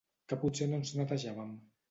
[0.31, 1.55] Que potser no ens netejàvem?